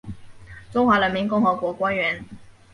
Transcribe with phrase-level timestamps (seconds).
[0.71, 2.25] 中华人民共和国官员。